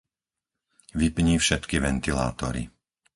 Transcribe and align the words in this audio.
Vypni 0.99 1.35
všetky 1.37 1.77
ventilátory. 1.87 2.63